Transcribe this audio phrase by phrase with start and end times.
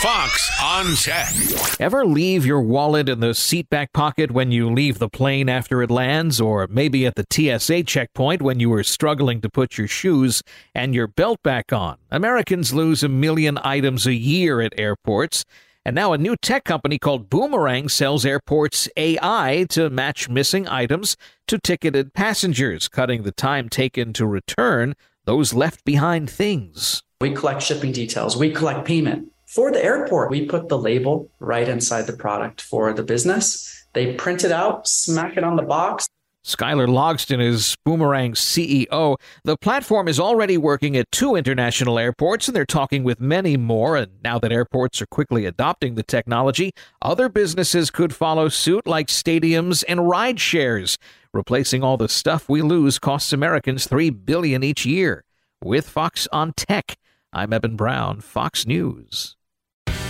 [0.00, 1.80] Fox on Tech.
[1.80, 5.82] Ever leave your wallet in the seat back pocket when you leave the plane after
[5.82, 9.88] it lands, or maybe at the TSA checkpoint when you were struggling to put your
[9.88, 10.40] shoes
[10.72, 11.96] and your belt back on?
[12.12, 15.44] Americans lose a million items a year at airports.
[15.84, 21.16] And now a new tech company called Boomerang sells airports AI to match missing items
[21.48, 24.94] to ticketed passengers, cutting the time taken to return
[25.24, 27.02] those left behind things.
[27.20, 29.32] We collect shipping details, we collect payment.
[29.48, 33.86] For the airport, we put the label right inside the product for the business.
[33.94, 36.06] They print it out, smack it on the box.
[36.44, 39.16] Skylar Logston is Boomerang's CEO.
[39.44, 43.96] The platform is already working at two international airports, and they're talking with many more.
[43.96, 49.06] And now that airports are quickly adopting the technology, other businesses could follow suit, like
[49.06, 50.98] stadiums and ride shares.
[51.32, 55.24] Replacing all the stuff we lose costs Americans three billion each year.
[55.64, 56.98] With Fox on Tech,
[57.32, 59.36] I'm Eben Brown, Fox News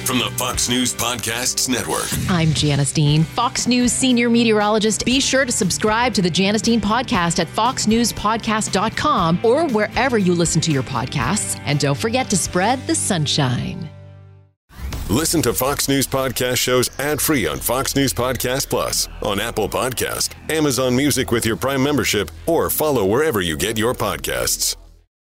[0.09, 2.09] from the Fox News Podcasts Network.
[2.31, 5.05] I'm Janice Dean, Fox News senior meteorologist.
[5.05, 10.63] Be sure to subscribe to the Janice Dean podcast at foxnewspodcast.com or wherever you listen
[10.63, 11.61] to your podcasts.
[11.67, 13.91] And don't forget to spread the sunshine.
[15.11, 20.31] Listen to Fox News podcast shows ad-free on Fox News Podcast Plus, on Apple Podcast,
[20.49, 24.75] Amazon Music with your Prime membership, or follow wherever you get your podcasts.